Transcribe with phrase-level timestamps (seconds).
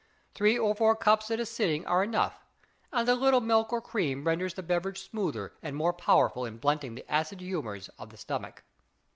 [0.33, 2.43] Three or four cups at a sitting are enough;
[2.91, 6.95] and a little milk or cream renders the beverage smoother and more powerful in blunting
[6.95, 8.63] the acid humors of the stomach.